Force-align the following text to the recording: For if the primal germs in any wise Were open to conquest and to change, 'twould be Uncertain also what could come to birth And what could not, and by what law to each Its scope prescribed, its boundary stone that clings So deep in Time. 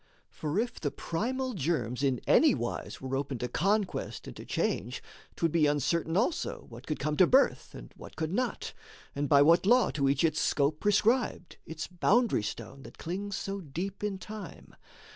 For 0.31 0.57
if 0.57 0.79
the 0.79 0.89
primal 0.89 1.53
germs 1.53 2.01
in 2.01 2.21
any 2.25 2.55
wise 2.55 3.01
Were 3.01 3.15
open 3.15 3.37
to 3.37 3.47
conquest 3.47 4.25
and 4.25 4.35
to 4.35 4.45
change, 4.45 5.03
'twould 5.35 5.51
be 5.51 5.67
Uncertain 5.67 6.17
also 6.17 6.65
what 6.69 6.87
could 6.87 6.97
come 6.97 7.15
to 7.17 7.27
birth 7.27 7.75
And 7.75 7.93
what 7.95 8.15
could 8.15 8.33
not, 8.33 8.73
and 9.13 9.29
by 9.29 9.43
what 9.43 9.67
law 9.67 9.91
to 9.91 10.09
each 10.09 10.23
Its 10.23 10.41
scope 10.41 10.79
prescribed, 10.79 11.57
its 11.67 11.85
boundary 11.85 12.41
stone 12.41 12.81
that 12.81 12.97
clings 12.97 13.35
So 13.37 13.61
deep 13.61 14.03
in 14.03 14.17
Time. 14.17 14.73